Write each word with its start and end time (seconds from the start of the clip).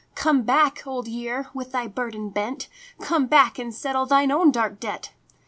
"Come 0.25 0.41
back, 0.41 0.87
Old 0.87 1.07
Year, 1.07 1.49
with 1.53 1.73
thy 1.73 1.85
burden 1.85 2.31
bent. 2.31 2.67
Come 3.01 3.27
back 3.27 3.59
and 3.59 3.71
settle 3.71 4.07
thine 4.07 4.31
own 4.31 4.49
dark 4.49 4.79
debt." 4.79 5.11